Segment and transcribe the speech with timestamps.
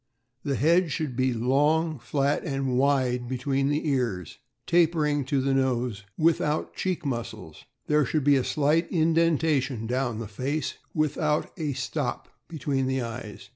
[0.43, 6.05] —The head should be long, flat, and wide between the ears, tapering to the nose,
[6.17, 7.65] without cheek muscles.
[7.85, 13.49] There should be a slight indentation down the face, without a "stop" between the eyes.